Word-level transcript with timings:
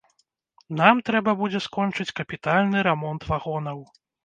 Нам 0.79 1.01
трэба 1.09 1.35
будзе 1.43 1.61
скончыць 1.67 2.07
капітальны 2.21 2.77
рамонт 2.91 3.31
вагонаў. 3.35 3.79